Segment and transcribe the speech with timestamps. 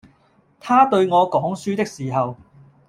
[0.59, 2.35] 他對我講書的時候，